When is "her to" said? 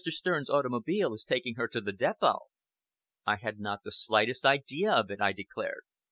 1.57-1.79